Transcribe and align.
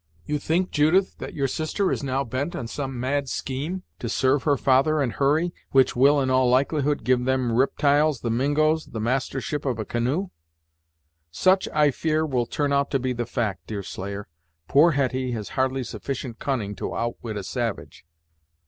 "You 0.25 0.39
think, 0.39 0.71
Judith, 0.71 1.19
that 1.19 1.35
your 1.35 1.47
sister 1.47 1.91
is 1.91 2.01
now 2.01 2.23
bent 2.23 2.55
on 2.55 2.65
some 2.65 2.99
mad 2.99 3.29
scheme 3.29 3.83
to 3.99 4.09
serve 4.09 4.41
her 4.45 4.57
father 4.57 4.99
and 4.99 5.13
Hurry, 5.13 5.53
which 5.73 5.95
will, 5.95 6.19
in 6.21 6.31
all 6.31 6.49
likelihood, 6.49 7.03
give 7.03 7.23
them 7.25 7.51
riptyles 7.51 8.21
the 8.21 8.31
Mingos, 8.31 8.85
the 8.87 8.99
mastership 8.99 9.63
of 9.63 9.77
a 9.77 9.85
canoe?" 9.85 10.29
"Such, 11.29 11.69
I 11.69 11.91
fear, 11.91 12.25
will 12.25 12.47
turn 12.47 12.73
out 12.73 12.89
to 12.89 12.99
be 12.99 13.13
the 13.13 13.27
fact, 13.27 13.67
Deerslayer. 13.67 14.27
Poor 14.67 14.93
Hetty 14.93 15.33
has 15.33 15.49
hardly 15.49 15.83
sufficient 15.83 16.39
cunning 16.39 16.73
to 16.77 16.95
outwit 16.95 17.37
a 17.37 17.43
savage." 17.43 18.03